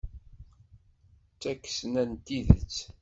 D 1.35 1.37
takesna 1.39 2.03
n 2.09 2.11
tidet! 2.25 2.75